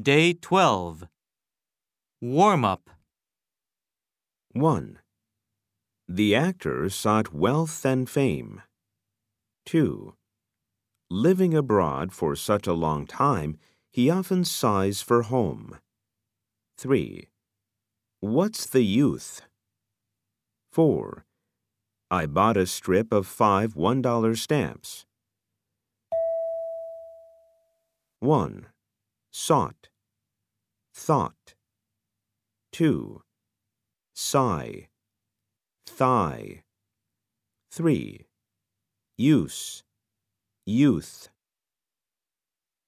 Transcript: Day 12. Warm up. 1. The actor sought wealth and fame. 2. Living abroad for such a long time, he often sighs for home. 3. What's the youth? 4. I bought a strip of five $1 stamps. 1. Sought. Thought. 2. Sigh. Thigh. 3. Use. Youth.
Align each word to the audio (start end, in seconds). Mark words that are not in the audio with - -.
Day 0.00 0.32
12. 0.32 1.08
Warm 2.20 2.64
up. 2.64 2.88
1. 4.52 5.00
The 6.06 6.36
actor 6.36 6.88
sought 6.88 7.34
wealth 7.34 7.84
and 7.84 8.08
fame. 8.08 8.62
2. 9.66 10.14
Living 11.10 11.52
abroad 11.52 12.12
for 12.12 12.36
such 12.36 12.68
a 12.68 12.74
long 12.74 13.06
time, 13.06 13.58
he 13.90 14.08
often 14.08 14.44
sighs 14.44 15.02
for 15.02 15.22
home. 15.22 15.78
3. 16.76 17.28
What's 18.20 18.66
the 18.66 18.84
youth? 18.84 19.42
4. 20.70 21.24
I 22.08 22.26
bought 22.26 22.56
a 22.56 22.66
strip 22.66 23.12
of 23.12 23.26
five 23.26 23.74
$1 23.74 24.38
stamps. 24.38 25.06
1. 28.20 28.66
Sought. 29.30 29.88
Thought. 30.94 31.54
2. 32.72 33.22
Sigh. 34.14 34.88
Thigh. 35.86 36.64
3. 37.70 38.26
Use. 39.16 39.82
Youth. 40.66 41.28